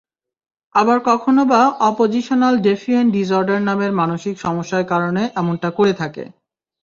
[0.75, 6.23] আবার কখনো-বা অপজিশনাল defiant disorder নামক মানসিক সমস্যার কারণে এমনটা করে থাকে।